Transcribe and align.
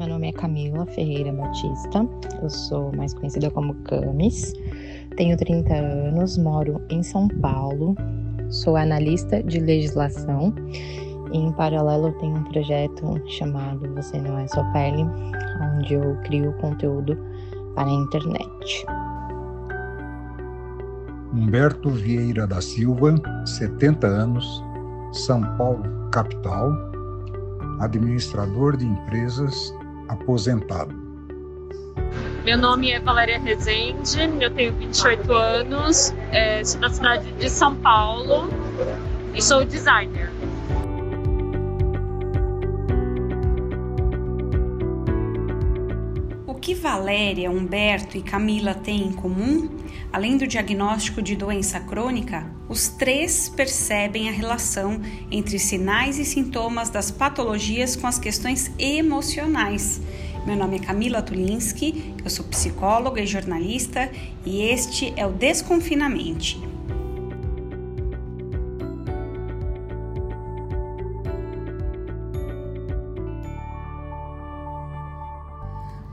meu 0.00 0.08
nome 0.08 0.30
é 0.30 0.32
Camila 0.32 0.86
Ferreira 0.86 1.30
Batista, 1.30 2.08
eu 2.42 2.48
sou 2.48 2.90
mais 2.96 3.12
conhecida 3.12 3.50
como 3.50 3.74
Camis, 3.84 4.54
tenho 5.14 5.36
30 5.36 5.74
anos, 5.74 6.38
moro 6.38 6.80
em 6.88 7.02
São 7.02 7.28
Paulo, 7.28 7.94
sou 8.48 8.78
analista 8.78 9.42
de 9.42 9.60
legislação 9.60 10.54
e, 11.34 11.36
em 11.36 11.52
paralelo, 11.52 12.12
tenho 12.12 12.34
um 12.34 12.44
projeto 12.44 13.20
chamado 13.26 13.94
Você 13.94 14.18
Não 14.18 14.38
É 14.38 14.48
Só 14.48 14.64
Pele, 14.72 15.04
onde 15.76 15.92
eu 15.92 16.16
crio 16.24 16.54
conteúdo 16.62 17.18
para 17.74 17.90
a 17.90 17.92
internet. 17.92 18.86
Humberto 21.34 21.90
Vieira 21.90 22.46
da 22.46 22.62
Silva, 22.62 23.16
70 23.44 24.06
anos, 24.06 24.64
São 25.12 25.42
Paulo, 25.58 25.82
capital, 26.10 26.72
administrador 27.80 28.78
de 28.78 28.86
empresas, 28.86 29.74
aposentado. 30.10 30.94
Meu 32.44 32.56
nome 32.56 32.90
é 32.90 32.98
Valéria 32.98 33.38
Rezende, 33.38 34.18
eu 34.40 34.50
tenho 34.50 34.72
28 34.72 35.32
anos, 35.32 36.14
é, 36.32 36.64
sou 36.64 36.80
da 36.80 36.90
cidade 36.90 37.32
de 37.32 37.48
São 37.50 37.76
Paulo 37.76 38.48
e 39.34 39.42
sou 39.42 39.64
designer. 39.64 40.30
O 46.46 46.54
que 46.54 46.74
Valéria, 46.74 47.50
Humberto 47.50 48.16
e 48.16 48.22
Camila 48.22 48.74
têm 48.74 49.08
em 49.08 49.12
comum? 49.12 49.68
Além 50.12 50.36
do 50.36 50.46
diagnóstico 50.46 51.22
de 51.22 51.36
doença 51.36 51.78
crônica, 51.78 52.50
os 52.70 52.86
três 52.86 53.48
percebem 53.48 54.28
a 54.28 54.32
relação 54.32 55.00
entre 55.28 55.58
sinais 55.58 56.20
e 56.20 56.24
sintomas 56.24 56.88
das 56.88 57.10
patologias 57.10 57.96
com 57.96 58.06
as 58.06 58.16
questões 58.16 58.70
emocionais. 58.78 60.00
Meu 60.46 60.54
nome 60.54 60.76
é 60.76 60.78
Camila 60.78 61.20
Tulinski, 61.20 62.14
eu 62.24 62.30
sou 62.30 62.44
psicóloga 62.44 63.20
e 63.20 63.26
jornalista 63.26 64.08
e 64.46 64.62
este 64.62 65.12
é 65.16 65.26
o 65.26 65.32
Desconfinamente. 65.32 66.62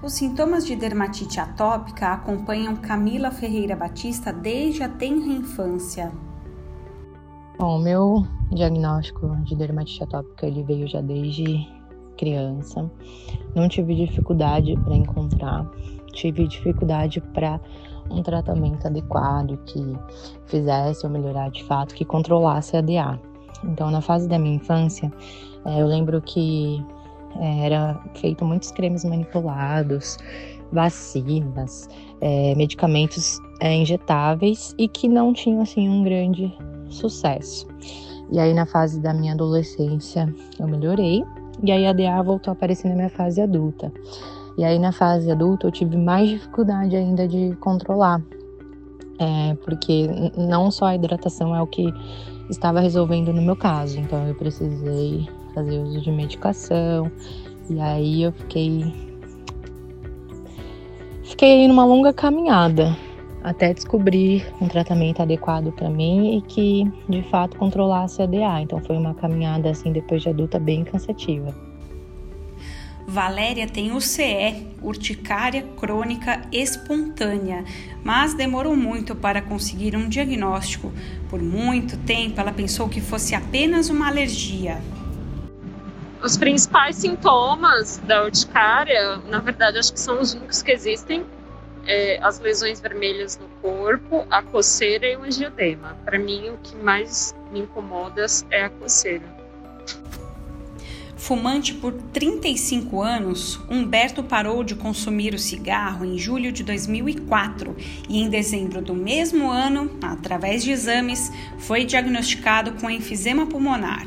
Os 0.02 0.14
sintomas 0.14 0.66
de 0.66 0.76
dermatite 0.76 1.40
atópica 1.40 2.14
acompanham 2.14 2.76
Camila 2.78 3.30
Ferreira 3.30 3.76
Batista 3.76 4.34
desde 4.34 4.82
a 4.82 4.90
tenra 4.90 5.28
infância. 5.28 6.12
Bom, 7.60 7.78
o 7.78 7.80
meu 7.80 8.24
diagnóstico 8.52 9.36
de 9.38 9.56
dermatite 9.56 10.04
atópica 10.04 10.46
ele 10.46 10.62
veio 10.62 10.88
já 10.88 11.02
desde 11.02 11.68
criança. 12.16 12.88
Não 13.56 13.68
tive 13.68 13.96
dificuldade 13.96 14.78
para 14.78 14.96
encontrar, 14.96 15.68
tive 16.14 16.48
dificuldade 16.48 17.20
para 17.34 17.60
um 18.12 18.22
tratamento 18.22 18.86
adequado 18.86 19.58
que 19.66 19.82
fizesse 20.46 21.04
eu 21.04 21.10
melhorar 21.10 21.50
de 21.50 21.64
fato, 21.64 21.96
que 21.96 22.06
controlasse 22.06 22.78
a 22.78 22.82
DA. 22.82 23.20
Então, 23.64 23.90
na 23.90 24.02
fase 24.02 24.30
da 24.30 24.38
minha 24.38 24.58
infância, 24.58 25.12
eh, 25.66 25.82
eu 25.82 25.88
lembro 25.88 26.22
que 26.22 26.86
é, 27.40 27.66
era 27.66 28.00
feito 28.14 28.46
muitos 28.46 28.70
cremes 28.72 29.04
manipulados, 29.04 30.18
vacinas, 30.72 31.90
é, 32.22 32.54
medicamentos 32.56 33.40
é, 33.60 33.74
injetáveis 33.74 34.76
e 34.78 34.88
que 34.88 35.08
não 35.08 35.34
tinham 35.34 35.62
assim 35.62 35.90
um 35.90 36.04
grande 36.04 36.56
sucesso. 36.90 37.68
E 38.32 38.40
aí 38.40 38.54
na 38.54 38.66
fase 38.66 39.00
da 39.00 39.14
minha 39.14 39.34
adolescência 39.34 40.34
eu 40.60 40.68
melhorei 40.68 41.24
e 41.64 41.72
aí 41.72 41.86
a 41.88 41.94
DA 41.94 42.22
voltou 42.22 42.52
a 42.52 42.54
aparecer 42.54 42.90
na 42.90 42.96
minha 42.96 43.10
fase 43.10 43.42
adulta. 43.42 43.92
E 44.58 44.64
aí 44.64 44.78
na 44.80 44.92
fase 44.92 45.32
adulta 45.32 45.68
eu 45.68 45.72
tive 45.72 45.98
mais 45.98 46.30
dificuldade 46.30 46.96
ainda 46.96 47.28
de 47.28 47.56
controlar, 47.60 48.22
é, 49.20 49.56
porque 49.64 50.10
não 50.36 50.70
só 50.72 50.86
a 50.86 50.96
hidratação 50.96 51.56
é 51.56 51.62
o 51.62 51.68
que 51.68 51.94
estava 52.50 52.80
resolvendo 52.80 53.32
no 53.34 53.42
meu 53.42 53.56
caso, 53.56 54.00
então 54.00 54.28
eu 54.28 54.36
precisei 54.36 55.28
fazer 55.54 55.80
uso 55.80 56.02
de 56.02 56.12
medicação. 56.12 57.12
E 57.70 57.80
aí 57.80 58.24
eu 58.24 58.32
fiquei 58.32 58.94
fiquei 61.24 61.68
numa 61.68 61.86
longa 61.86 62.14
caminhada 62.14 62.96
até 63.48 63.74
descobrir 63.74 64.46
um 64.62 64.68
tratamento 64.68 65.22
adequado 65.22 65.72
para 65.72 65.90
mim 65.90 66.38
e 66.38 66.42
que 66.42 66.92
de 67.08 67.22
fato 67.24 67.58
controlasse 67.58 68.22
a 68.22 68.26
DA. 68.26 68.62
Então 68.62 68.82
foi 68.82 68.98
uma 68.98 69.14
caminhada 69.14 69.70
assim 69.70 69.92
depois 69.92 70.22
de 70.22 70.30
adulta 70.30 70.60
bem 70.60 70.84
cansativa. 70.84 71.56
Valéria 73.10 73.66
tem 73.66 73.94
UCE, 73.94 74.68
urticária 74.82 75.64
crônica 75.78 76.42
espontânea, 76.52 77.64
mas 78.04 78.34
demorou 78.34 78.76
muito 78.76 79.16
para 79.16 79.42
conseguir 79.42 79.96
um 79.96 80.10
diagnóstico. 80.10 80.92
Por 81.30 81.42
muito 81.42 81.96
tempo 82.00 82.42
ela 82.42 82.52
pensou 82.52 82.90
que 82.90 83.00
fosse 83.00 83.34
apenas 83.34 83.90
uma 83.90 84.08
alergia. 84.08 84.82
Os 86.22 86.36
principais 86.36 86.98
sintomas 86.98 87.98
da 88.00 88.26
urticária, 88.26 89.18
na 89.30 89.40
verdade, 89.40 89.78
acho 89.78 89.94
que 89.94 90.00
são 90.02 90.20
os 90.20 90.34
únicos 90.34 90.62
que 90.62 90.72
existem. 90.72 91.24
É, 91.88 92.20
as 92.22 92.40
lesões 92.40 92.82
vermelhas 92.82 93.40
no 93.40 93.48
corpo, 93.62 94.28
a 94.30 94.44
coceira 94.44 95.08
e 95.08 95.16
o 95.16 95.24
angiodema. 95.24 95.98
Para 96.04 96.20
mim, 96.20 96.50
o 96.50 96.58
que 96.58 96.76
mais 96.76 97.34
me 97.52 97.62
incomoda 97.62 98.26
é 98.52 98.64
a 98.64 98.70
coceira. 98.70 99.38
Fumante 101.18 101.74
por 101.74 101.94
35 101.94 103.02
anos, 103.02 103.60
Humberto 103.70 104.24
parou 104.24 104.64
de 104.64 104.76
consumir 104.76 105.34
o 105.34 105.40
cigarro 105.40 106.06
em 106.06 106.18
julho 106.18 106.52
de 106.52 106.64
2004 106.64 107.76
e, 108.08 108.22
em 108.22 108.30
dezembro 108.30 108.82
do 108.82 108.94
mesmo 108.94 109.50
ano, 109.50 109.92
através 110.02 110.64
de 110.64 110.72
exames, 110.72 111.32
foi 111.58 111.86
diagnosticado 111.86 112.74
com 112.74 112.90
enfisema 112.90 113.48
pulmonar. 113.48 114.06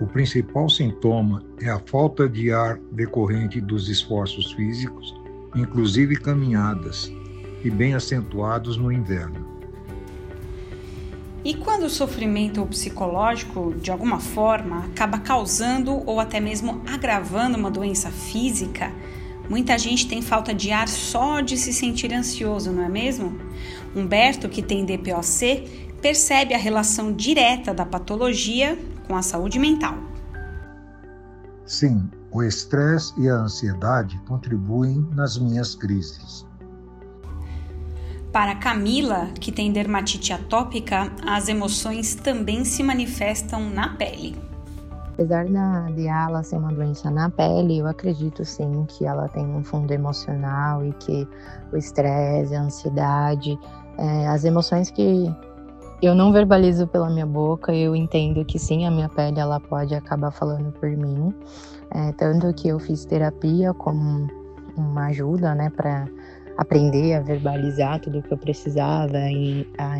O 0.00 0.06
principal 0.06 0.68
sintoma 0.68 1.42
é 1.60 1.70
a 1.70 1.80
falta 1.80 2.28
de 2.28 2.52
ar 2.52 2.78
decorrente 2.92 3.60
dos 3.60 3.88
esforços 3.88 4.52
físicos, 4.52 5.12
inclusive 5.54 6.16
caminhadas, 6.16 7.12
e 7.64 7.70
bem 7.70 7.94
acentuados 7.94 8.76
no 8.76 8.92
inverno. 8.92 9.46
E 11.44 11.54
quando 11.54 11.84
o 11.84 11.90
sofrimento 11.90 12.64
psicológico, 12.66 13.74
de 13.80 13.90
alguma 13.90 14.18
forma, 14.18 14.84
acaba 14.86 15.18
causando 15.18 16.02
ou 16.04 16.20
até 16.20 16.40
mesmo 16.40 16.82
agravando 16.86 17.56
uma 17.56 17.70
doença 17.70 18.10
física, 18.10 18.92
muita 19.48 19.78
gente 19.78 20.08
tem 20.08 20.20
falta 20.20 20.52
de 20.52 20.70
ar 20.70 20.88
só 20.88 21.40
de 21.40 21.56
se 21.56 21.72
sentir 21.72 22.12
ansioso, 22.12 22.72
não 22.72 22.82
é 22.82 22.88
mesmo? 22.88 23.38
Humberto, 23.94 24.48
que 24.48 24.62
tem 24.62 24.84
DPOC, 24.84 25.88
percebe 26.02 26.54
a 26.54 26.58
relação 26.58 27.12
direta 27.12 27.72
da 27.72 27.86
patologia 27.86 28.78
com 29.06 29.16
a 29.16 29.22
saúde 29.22 29.58
mental. 29.58 29.96
Sim, 31.64 32.10
o 32.30 32.42
estresse 32.42 33.12
e 33.20 33.28
a 33.28 33.34
ansiedade 33.34 34.18
contribuem 34.26 35.06
nas 35.14 35.38
minhas 35.38 35.74
crises. 35.74 36.46
Para 38.32 38.54
Camila, 38.56 39.28
que 39.40 39.50
tem 39.50 39.72
dermatite 39.72 40.32
atópica, 40.32 41.10
as 41.26 41.48
emoções 41.48 42.14
também 42.14 42.64
se 42.64 42.82
manifestam 42.82 43.70
na 43.70 43.96
pele. 43.96 44.36
Apesar 45.14 45.46
da 45.46 45.90
Diala 45.90 46.44
ser 46.44 46.58
uma 46.58 46.72
doença 46.72 47.10
na 47.10 47.30
pele, 47.30 47.78
eu 47.78 47.86
acredito 47.88 48.44
sim 48.44 48.84
que 48.86 49.04
ela 49.04 49.28
tem 49.28 49.44
um 49.44 49.64
fundo 49.64 49.90
emocional 49.90 50.84
e 50.84 50.92
que 50.92 51.26
o 51.72 51.76
estresse, 51.76 52.54
a 52.54 52.62
ansiedade, 52.62 53.58
é, 53.96 54.28
as 54.28 54.44
emoções 54.44 54.90
que 54.90 55.34
eu 56.00 56.14
não 56.14 56.32
verbalizo 56.32 56.86
pela 56.86 57.10
minha 57.10 57.26
boca, 57.26 57.74
eu 57.74 57.94
entendo 57.96 58.44
que 58.44 58.58
sim, 58.58 58.86
a 58.86 58.90
minha 58.90 59.08
pele 59.08 59.40
ela 59.40 59.58
pode 59.58 59.94
acabar 59.94 60.30
falando 60.30 60.72
por 60.72 60.88
mim. 60.88 61.34
É, 61.90 62.12
tanto 62.12 62.52
que 62.54 62.68
eu 62.68 62.78
fiz 62.78 63.04
terapia 63.04 63.74
como 63.74 64.28
uma 64.76 65.06
ajuda, 65.06 65.54
né, 65.54 65.70
para 65.70 66.06
aprender 66.56 67.14
a 67.14 67.20
verbalizar 67.20 68.00
tudo 68.00 68.18
o 68.18 68.22
que 68.22 68.32
eu 68.32 68.38
precisava 68.38 69.18
e 69.30 69.66
a 69.78 69.96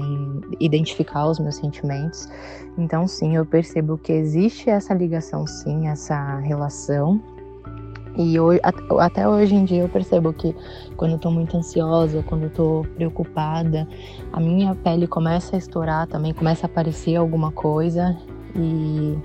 identificar 0.60 1.26
os 1.26 1.38
meus 1.38 1.56
sentimentos. 1.56 2.28
Então, 2.76 3.06
sim, 3.06 3.36
eu 3.36 3.46
percebo 3.46 3.96
que 3.96 4.12
existe 4.12 4.68
essa 4.68 4.92
ligação, 4.94 5.46
sim, 5.46 5.88
essa 5.88 6.38
relação 6.38 7.20
e 8.18 8.38
hoje, 8.40 8.60
até 8.98 9.28
hoje 9.28 9.54
em 9.54 9.64
dia 9.64 9.82
eu 9.82 9.88
percebo 9.88 10.32
que 10.32 10.52
quando 10.96 11.12
eu 11.12 11.18
tô 11.18 11.30
muito 11.30 11.56
ansiosa, 11.56 12.20
quando 12.24 12.44
eu 12.44 12.50
tô 12.50 12.86
preocupada, 12.96 13.86
a 14.32 14.40
minha 14.40 14.74
pele 14.74 15.06
começa 15.06 15.54
a 15.54 15.58
estourar 15.58 16.08
também, 16.08 16.34
começa 16.34 16.66
a 16.66 16.68
aparecer 16.68 17.14
alguma 17.14 17.52
coisa 17.52 18.18
e 18.56 19.16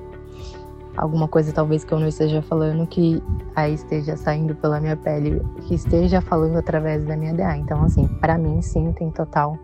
alguma 0.96 1.28
coisa 1.28 1.52
talvez 1.52 1.84
que 1.84 1.92
eu 1.92 2.00
não 2.00 2.08
esteja 2.08 2.44
falando 2.44 2.86
que 2.86 3.20
aí 3.56 3.74
esteja 3.74 4.16
saindo 4.16 4.54
pela 4.54 4.80
minha 4.80 4.96
pele, 4.96 5.42
que 5.68 5.74
esteja 5.74 6.22
falando 6.22 6.58
através 6.58 7.04
da 7.04 7.18
minha 7.18 7.34
DA. 7.34 7.58
Então 7.58 7.84
assim, 7.84 8.08
para 8.22 8.38
mim 8.38 8.62
sim 8.62 8.92
tem 8.92 9.10
total 9.10 9.58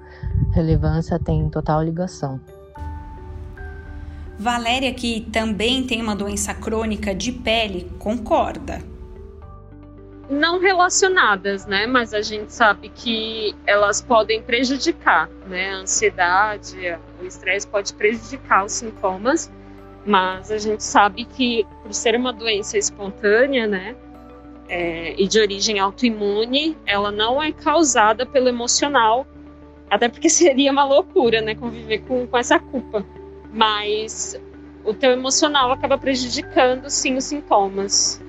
relevância, 0.53 1.19
tem 1.19 1.47
total 1.51 1.83
ligação. 1.83 2.39
Valéria, 4.39 4.91
que 4.91 5.27
também 5.31 5.85
tem 5.85 6.01
uma 6.01 6.15
doença 6.15 6.51
crônica 6.53 7.13
de 7.13 7.31
pele, 7.31 7.91
concorda. 7.99 8.88
Não 10.29 10.59
relacionadas, 10.59 11.65
né? 11.65 11.87
Mas 11.87 12.13
a 12.13 12.21
gente 12.21 12.53
sabe 12.53 12.89
que 12.89 13.55
elas 13.65 14.01
podem 14.01 14.41
prejudicar, 14.41 15.29
né? 15.47 15.71
A 15.71 15.77
ansiedade, 15.77 16.77
o 17.21 17.25
estresse 17.25 17.67
pode 17.67 17.93
prejudicar 17.93 18.65
os 18.65 18.73
sintomas, 18.73 19.51
mas 20.05 20.51
a 20.51 20.57
gente 20.57 20.83
sabe 20.83 21.25
que 21.25 21.65
por 21.81 21.93
ser 21.93 22.15
uma 22.15 22.31
doença 22.31 22.77
espontânea, 22.77 23.65
né? 23.65 23.95
É, 24.67 25.15
e 25.17 25.27
de 25.27 25.39
origem 25.39 25.79
autoimune, 25.79 26.77
ela 26.85 27.11
não 27.11 27.41
é 27.41 27.51
causada 27.51 28.23
pelo 28.23 28.47
emocional, 28.47 29.25
até 29.89 30.07
porque 30.07 30.29
seria 30.29 30.71
uma 30.71 30.85
loucura, 30.85 31.41
né? 31.41 31.55
Conviver 31.55 31.99
com, 31.99 32.27
com 32.27 32.37
essa 32.37 32.59
culpa 32.59 33.03
mas 33.51 34.39
o 34.83 34.93
teu 34.93 35.11
emocional 35.11 35.71
acaba 35.71 35.97
prejudicando 35.97 36.89
sim 36.89 37.17
os 37.17 37.25
sintomas. 37.25 38.21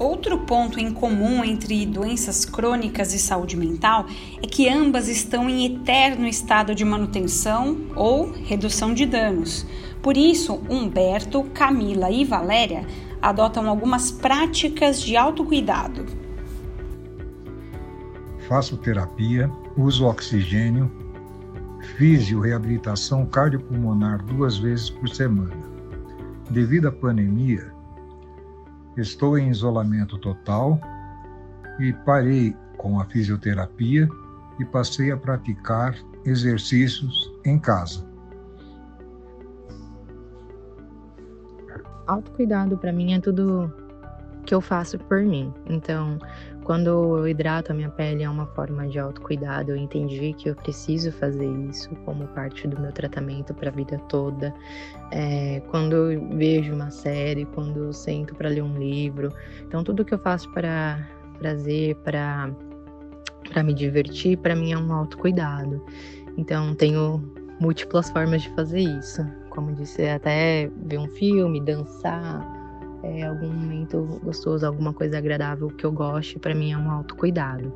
Outro 0.00 0.38
ponto 0.38 0.80
em 0.80 0.90
comum 0.90 1.44
entre 1.44 1.84
doenças 1.84 2.46
crônicas 2.46 3.12
e 3.12 3.18
saúde 3.18 3.54
mental 3.54 4.06
é 4.42 4.46
que 4.46 4.66
ambas 4.66 5.08
estão 5.08 5.46
em 5.46 5.66
eterno 5.66 6.26
estado 6.26 6.74
de 6.74 6.86
manutenção 6.86 7.76
ou 7.94 8.32
redução 8.32 8.94
de 8.94 9.04
danos. 9.04 9.66
Por 10.02 10.16
isso, 10.16 10.62
Humberto, 10.70 11.44
Camila 11.52 12.10
e 12.10 12.24
Valéria 12.24 12.86
adotam 13.20 13.68
algumas 13.68 14.10
práticas 14.10 15.02
de 15.02 15.18
autocuidado. 15.18 16.06
Faço 18.48 18.78
terapia, 18.78 19.52
uso 19.76 20.06
oxigênio, 20.06 20.90
Fisio 21.98 22.40
reabilitação 22.40 23.26
cardiopulmonar 23.26 24.24
duas 24.24 24.56
vezes 24.56 24.88
por 24.88 25.10
semana. 25.10 25.68
Devido 26.48 26.88
à 26.88 26.92
pandemia, 26.92 27.70
estou 29.00 29.38
em 29.38 29.48
isolamento 29.48 30.18
total 30.18 30.80
e 31.78 31.92
parei 32.04 32.56
com 32.76 33.00
a 33.00 33.04
fisioterapia 33.06 34.08
e 34.58 34.64
passei 34.64 35.10
a 35.10 35.16
praticar 35.16 35.94
exercícios 36.24 37.32
em 37.44 37.58
casa. 37.58 38.08
Autocuidado 42.06 42.76
para 42.76 42.92
mim 42.92 43.14
é 43.14 43.20
tudo 43.20 43.72
que 44.44 44.54
eu 44.54 44.60
faço 44.60 44.98
por 44.98 45.22
mim. 45.22 45.52
Então, 45.66 46.18
quando 46.70 47.18
eu 47.18 47.26
hidrato 47.26 47.72
a 47.72 47.74
minha 47.74 47.88
pele 47.88 48.22
é 48.22 48.30
uma 48.30 48.46
forma 48.46 48.86
de 48.86 48.96
autocuidado. 48.96 49.72
Eu 49.72 49.76
entendi 49.76 50.32
que 50.34 50.50
eu 50.50 50.54
preciso 50.54 51.10
fazer 51.10 51.50
isso 51.68 51.90
como 52.04 52.28
parte 52.28 52.68
do 52.68 52.80
meu 52.80 52.92
tratamento 52.92 53.52
para 53.52 53.70
a 53.70 53.72
vida 53.72 53.98
toda. 54.08 54.54
É, 55.10 55.60
quando 55.68 56.12
eu 56.12 56.28
vejo 56.36 56.72
uma 56.72 56.92
série, 56.92 57.44
quando 57.44 57.86
eu 57.86 57.92
sento 57.92 58.36
para 58.36 58.48
ler 58.48 58.62
um 58.62 58.78
livro. 58.78 59.32
Então, 59.66 59.82
tudo 59.82 60.04
que 60.04 60.14
eu 60.14 60.18
faço 60.20 60.48
para 60.52 61.04
prazer, 61.40 61.96
para 62.04 62.48
para 63.48 63.64
me 63.64 63.74
divertir, 63.74 64.38
para 64.38 64.54
mim 64.54 64.70
é 64.70 64.78
um 64.78 64.92
autocuidado. 64.92 65.84
Então, 66.36 66.72
tenho 66.76 67.20
múltiplas 67.58 68.12
formas 68.12 68.42
de 68.42 68.48
fazer 68.50 68.78
isso. 68.78 69.26
Como 69.48 69.72
disse, 69.72 70.08
até 70.08 70.70
ver 70.86 70.98
um 70.98 71.08
filme, 71.08 71.60
dançar, 71.60 72.59
é, 73.02 73.22
algum 73.22 73.48
momento 73.48 74.20
gostoso, 74.22 74.66
alguma 74.66 74.92
coisa 74.92 75.18
agradável 75.18 75.68
que 75.68 75.84
eu 75.84 75.92
goste, 75.92 76.38
para 76.38 76.54
mim 76.54 76.72
é 76.72 76.78
um 76.78 76.90
autocuidado. 76.90 77.72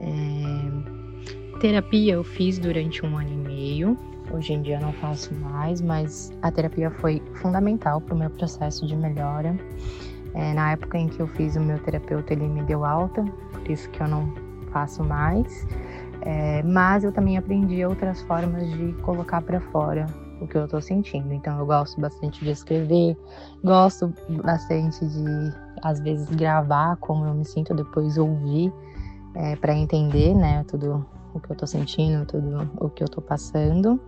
É, 0.00 1.58
terapia 1.60 2.14
eu 2.14 2.24
fiz 2.24 2.58
durante 2.58 3.04
um 3.04 3.16
ano 3.16 3.30
e 3.30 3.36
meio, 3.36 3.98
hoje 4.32 4.52
em 4.52 4.62
dia 4.62 4.80
não 4.80 4.92
faço 4.94 5.34
mais, 5.34 5.80
mas 5.80 6.32
a 6.42 6.50
terapia 6.50 6.90
foi 6.90 7.22
fundamental 7.34 8.00
para 8.00 8.14
o 8.14 8.18
meu 8.18 8.30
processo 8.30 8.86
de 8.86 8.96
melhora. 8.96 9.56
É, 10.34 10.54
na 10.54 10.72
época 10.72 10.96
em 10.96 11.08
que 11.08 11.20
eu 11.20 11.26
fiz 11.26 11.56
o 11.56 11.60
meu 11.60 11.78
terapeuta, 11.80 12.32
ele 12.32 12.46
me 12.46 12.62
deu 12.62 12.84
alta, 12.84 13.24
por 13.52 13.70
isso 13.70 13.90
que 13.90 14.00
eu 14.00 14.08
não 14.08 14.32
faço 14.72 15.02
mais. 15.02 15.66
É, 16.22 16.62
mas 16.62 17.02
eu 17.02 17.12
também 17.12 17.36
aprendi 17.36 17.84
outras 17.84 18.20
formas 18.22 18.70
de 18.70 18.92
colocar 19.02 19.40
para 19.42 19.60
fora 19.60 20.06
o 20.40 20.46
que 20.46 20.56
eu 20.56 20.66
tô 20.66 20.80
sentindo. 20.80 21.32
Então 21.32 21.58
eu 21.58 21.66
gosto 21.66 22.00
bastante 22.00 22.44
de 22.44 22.50
escrever, 22.50 23.16
gosto 23.62 24.12
bastante 24.42 25.06
de 25.06 25.52
às 25.82 26.00
vezes 26.00 26.28
gravar 26.30 26.96
como 26.96 27.24
eu 27.24 27.34
me 27.34 27.44
sinto, 27.44 27.74
depois 27.74 28.18
ouvir 28.18 28.72
é, 29.34 29.56
para 29.56 29.74
entender, 29.74 30.34
né, 30.34 30.64
tudo 30.64 31.06
o 31.32 31.40
que 31.40 31.50
eu 31.50 31.56
tô 31.56 31.66
sentindo, 31.66 32.26
tudo 32.26 32.68
o 32.78 32.88
que 32.88 33.02
eu 33.02 33.08
tô 33.08 33.20
passando. 33.20 34.00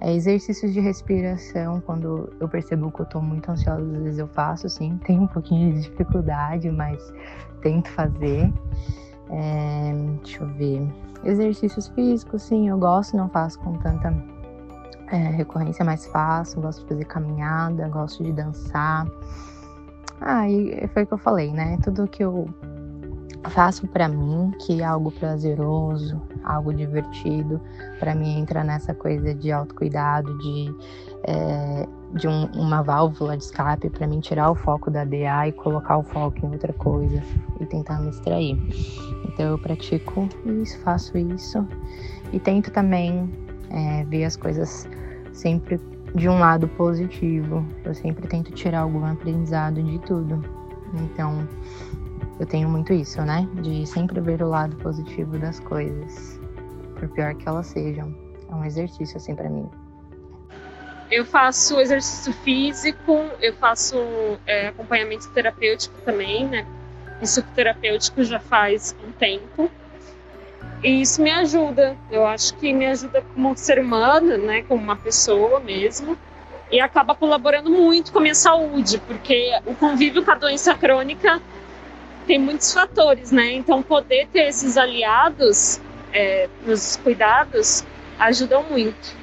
É, 0.00 0.12
exercícios 0.12 0.72
de 0.72 0.80
respiração, 0.80 1.80
quando 1.80 2.32
eu 2.40 2.48
percebo 2.48 2.90
que 2.90 3.00
eu 3.00 3.06
tô 3.06 3.20
muito 3.20 3.50
ansiosa, 3.50 3.80
às 3.80 4.02
vezes 4.02 4.18
eu 4.18 4.28
faço, 4.28 4.68
sim, 4.68 4.98
tenho 5.06 5.22
um 5.22 5.26
pouquinho 5.26 5.74
de 5.74 5.82
dificuldade, 5.82 6.70
mas 6.70 7.00
tento 7.60 7.88
fazer. 7.90 8.52
É, 9.30 9.92
deixa 10.22 10.42
eu 10.42 10.48
ver. 10.54 10.88
Exercícios 11.24 11.88
físicos, 11.88 12.42
sim, 12.42 12.68
eu 12.68 12.78
gosto, 12.78 13.16
não 13.16 13.28
faço 13.28 13.58
com 13.60 13.74
tanta 13.78 14.10
é, 15.12 15.16
recorrência 15.16 15.84
mais 15.84 16.06
fácil, 16.06 16.62
gosto 16.62 16.82
de 16.82 16.88
fazer 16.88 17.04
caminhada, 17.04 17.86
gosto 17.88 18.24
de 18.24 18.32
dançar. 18.32 19.06
Ah, 20.18 20.48
e 20.48 20.88
foi 20.88 21.02
o 21.02 21.06
que 21.06 21.12
eu 21.12 21.18
falei, 21.18 21.52
né? 21.52 21.78
Tudo 21.84 22.08
que 22.08 22.24
eu 22.24 22.48
faço 23.50 23.86
para 23.88 24.08
mim, 24.08 24.52
que 24.64 24.80
é 24.80 24.84
algo 24.84 25.10
prazeroso, 25.10 26.20
algo 26.42 26.72
divertido, 26.72 27.60
para 27.98 28.14
mim 28.14 28.38
entra 28.38 28.64
nessa 28.64 28.94
coisa 28.94 29.34
de 29.34 29.52
autocuidado, 29.52 30.38
de, 30.38 30.74
é, 31.24 31.86
de 32.14 32.26
um, 32.26 32.46
uma 32.54 32.82
válvula 32.82 33.36
de 33.36 33.44
escape 33.44 33.90
para 33.90 34.06
mim 34.06 34.20
tirar 34.20 34.50
o 34.50 34.54
foco 34.54 34.90
da 34.90 35.04
DA 35.04 35.48
e 35.48 35.52
colocar 35.52 35.98
o 35.98 36.02
foco 36.02 36.46
em 36.46 36.52
outra 36.52 36.72
coisa 36.72 37.22
e 37.60 37.66
tentar 37.66 38.00
me 38.00 38.08
extrair. 38.08 38.56
Então 39.26 39.46
eu 39.46 39.58
pratico 39.58 40.26
isso, 40.62 40.78
faço 40.78 41.18
isso 41.18 41.66
e 42.32 42.40
tento 42.40 42.70
também 42.70 43.28
é, 43.70 44.04
ver 44.04 44.24
as 44.24 44.36
coisas 44.36 44.88
sempre 45.32 45.80
de 46.14 46.28
um 46.28 46.38
lado 46.38 46.68
positivo. 46.68 47.66
Eu 47.84 47.94
sempre 47.94 48.26
tento 48.28 48.52
tirar 48.52 48.80
algum 48.80 49.04
aprendizado 49.04 49.82
de 49.82 49.98
tudo. 50.00 50.42
Então, 50.94 51.48
eu 52.38 52.46
tenho 52.46 52.68
muito 52.68 52.92
isso, 52.92 53.20
né? 53.22 53.48
De 53.62 53.86
sempre 53.86 54.20
ver 54.20 54.42
o 54.42 54.48
lado 54.48 54.76
positivo 54.76 55.38
das 55.38 55.60
coisas, 55.60 56.40
por 56.98 57.08
pior 57.10 57.34
que 57.34 57.48
elas 57.48 57.66
sejam. 57.66 58.14
É 58.50 58.54
um 58.54 58.64
exercício 58.64 59.16
assim 59.16 59.34
para 59.34 59.48
mim. 59.48 59.68
Eu 61.10 61.26
faço 61.26 61.78
exercício 61.78 62.32
físico, 62.32 63.12
eu 63.40 63.52
faço 63.54 63.96
é, 64.46 64.68
acompanhamento 64.68 65.28
terapêutico 65.30 65.94
também, 66.04 66.48
né? 66.48 66.66
Isso 67.20 67.42
terapêutico 67.54 68.24
já 68.24 68.40
faz 68.40 68.96
um 69.06 69.12
tempo. 69.12 69.70
E 70.82 71.02
isso 71.02 71.22
me 71.22 71.30
ajuda, 71.30 71.96
eu 72.10 72.26
acho 72.26 72.54
que 72.54 72.72
me 72.72 72.86
ajuda 72.86 73.22
como 73.34 73.56
ser 73.56 73.78
humano, 73.78 74.36
né, 74.36 74.62
como 74.62 74.82
uma 74.82 74.96
pessoa 74.96 75.60
mesmo, 75.60 76.18
e 76.70 76.80
acaba 76.80 77.14
colaborando 77.14 77.70
muito 77.70 78.10
com 78.10 78.18
a 78.18 78.22
minha 78.22 78.34
saúde, 78.34 78.98
porque 79.06 79.52
o 79.64 79.74
convívio 79.76 80.24
com 80.24 80.30
a 80.32 80.34
doença 80.34 80.74
crônica 80.74 81.40
tem 82.26 82.38
muitos 82.38 82.72
fatores, 82.72 83.30
né? 83.30 83.52
Então, 83.52 83.82
poder 83.82 84.26
ter 84.28 84.48
esses 84.48 84.76
aliados 84.76 85.80
é, 86.12 86.48
nos 86.64 86.96
cuidados 86.96 87.84
ajudam 88.18 88.64
muito. 88.64 89.21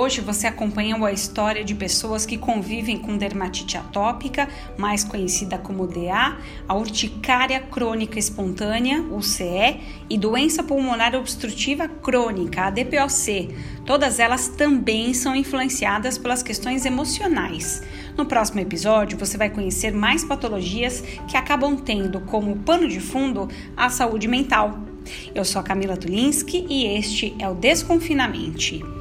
Hoje 0.00 0.20
você 0.20 0.46
acompanhou 0.46 1.04
a 1.04 1.10
história 1.10 1.64
de 1.64 1.74
pessoas 1.74 2.24
que 2.24 2.38
convivem 2.38 2.96
com 2.98 3.18
dermatite 3.18 3.76
atópica, 3.76 4.48
mais 4.76 5.02
conhecida 5.02 5.58
como 5.58 5.88
DA, 5.88 6.38
a 6.68 6.74
urticária 6.76 7.58
crônica 7.58 8.16
espontânea, 8.16 9.02
UCE, 9.02 9.80
e 10.08 10.16
doença 10.16 10.62
pulmonar 10.62 11.16
obstrutiva 11.16 11.88
crônica, 11.88 12.62
a 12.62 12.70
DPOC. 12.70 13.48
Todas 13.84 14.20
elas 14.20 14.46
também 14.46 15.12
são 15.12 15.34
influenciadas 15.34 16.16
pelas 16.16 16.44
questões 16.44 16.86
emocionais. 16.86 17.82
No 18.16 18.24
próximo 18.24 18.60
episódio, 18.60 19.18
você 19.18 19.36
vai 19.36 19.50
conhecer 19.50 19.92
mais 19.92 20.22
patologias 20.22 21.00
que 21.26 21.36
acabam 21.36 21.76
tendo 21.76 22.20
como 22.20 22.56
pano 22.58 22.86
de 22.86 23.00
fundo 23.00 23.48
a 23.76 23.90
saúde 23.90 24.28
mental. 24.28 24.78
Eu 25.34 25.44
sou 25.44 25.60
a 25.60 25.64
Camila 25.64 25.96
Tulinski 25.96 26.66
e 26.70 26.86
este 26.86 27.34
é 27.40 27.48
o 27.48 27.54
Desconfinamente. 27.56 28.97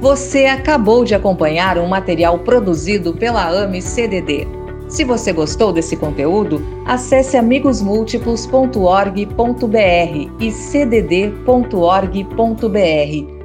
Você 0.00 0.46
acabou 0.46 1.04
de 1.04 1.14
acompanhar 1.14 1.76
um 1.76 1.86
material 1.86 2.38
produzido 2.38 3.12
pela 3.12 3.46
AME 3.46 3.82
CDD. 3.82 4.48
Se 4.88 5.04
você 5.04 5.30
gostou 5.30 5.74
desse 5.74 5.94
conteúdo, 5.94 6.62
acesse 6.86 7.36
amigosmúltiplos.org.br 7.36 10.30
e 10.40 10.50
cdd.org.br. 10.50 12.24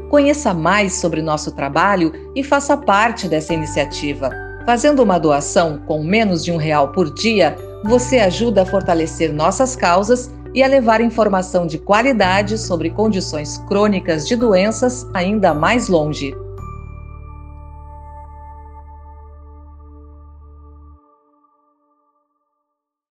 Conheça 0.10 0.54
mais 0.54 0.94
sobre 0.94 1.22
nosso 1.22 1.52
trabalho 1.52 2.14
e 2.34 2.42
faça 2.42 2.78
parte 2.78 3.28
dessa 3.28 3.54
iniciativa. 3.54 4.30
Fazendo 4.66 5.04
uma 5.04 5.20
doação 5.20 5.82
com 5.86 6.02
menos 6.02 6.42
de 6.42 6.54
um 6.54 6.58
real 6.58 6.94
por 6.94 7.14
dia, 7.14 7.58
você 7.84 8.20
ajuda 8.20 8.62
a 8.62 8.66
fortalecer 8.66 9.34
nossas 9.34 9.76
causas 9.76 10.34
e 10.54 10.64
a 10.64 10.68
levar 10.68 11.02
informação 11.02 11.68
de 11.68 11.78
qualidade 11.78 12.58
sobre 12.58 12.92
condições 12.92 13.58
crônicas 13.68 14.26
de 14.26 14.38
doenças 14.38 15.06
ainda 15.14 15.54
mais 15.54 15.90
longe. 15.90 16.34